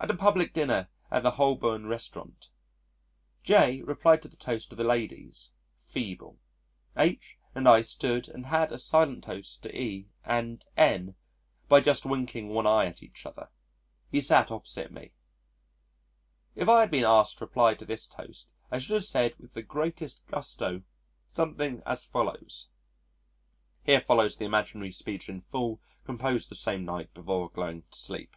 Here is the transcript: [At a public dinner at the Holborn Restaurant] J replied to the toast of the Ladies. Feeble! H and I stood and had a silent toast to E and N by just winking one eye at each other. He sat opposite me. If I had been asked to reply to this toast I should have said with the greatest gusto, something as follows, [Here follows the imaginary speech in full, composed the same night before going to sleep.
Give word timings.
[At 0.00 0.10
a 0.10 0.14
public 0.16 0.52
dinner 0.52 0.90
at 1.10 1.22
the 1.22 1.30
Holborn 1.30 1.86
Restaurant] 1.86 2.50
J 3.42 3.80
replied 3.80 4.20
to 4.22 4.28
the 4.28 4.36
toast 4.36 4.70
of 4.72 4.76
the 4.76 4.84
Ladies. 4.84 5.50
Feeble! 5.78 6.40
H 6.94 7.38
and 7.54 7.66
I 7.66 7.80
stood 7.80 8.28
and 8.28 8.46
had 8.46 8.70
a 8.70 8.76
silent 8.76 9.24
toast 9.24 9.62
to 9.62 9.74
E 9.74 10.08
and 10.22 10.62
N 10.76 11.14
by 11.68 11.80
just 11.80 12.04
winking 12.04 12.48
one 12.48 12.66
eye 12.66 12.84
at 12.84 13.02
each 13.02 13.24
other. 13.24 13.48
He 14.10 14.20
sat 14.20 14.50
opposite 14.50 14.92
me. 14.92 15.12
If 16.54 16.68
I 16.68 16.80
had 16.80 16.90
been 16.90 17.04
asked 17.04 17.38
to 17.38 17.46
reply 17.46 17.72
to 17.74 17.86
this 17.86 18.06
toast 18.06 18.52
I 18.70 18.80
should 18.80 18.94
have 18.94 19.04
said 19.04 19.36
with 19.38 19.54
the 19.54 19.62
greatest 19.62 20.26
gusto, 20.26 20.82
something 21.28 21.82
as 21.86 22.04
follows, 22.04 22.68
[Here 23.84 24.00
follows 24.00 24.36
the 24.36 24.44
imaginary 24.44 24.90
speech 24.90 25.30
in 25.30 25.40
full, 25.40 25.80
composed 26.04 26.50
the 26.50 26.56
same 26.56 26.84
night 26.84 27.14
before 27.14 27.48
going 27.48 27.84
to 27.90 27.96
sleep. 27.98 28.36